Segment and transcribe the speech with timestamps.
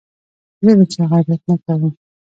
[0.63, 1.93] زه د چا غیبت نه کوم.